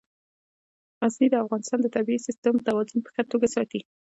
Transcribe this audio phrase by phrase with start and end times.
[1.03, 3.79] غزني د افغانستان د طبعي سیسټم توازن په ښه توګه ساتي.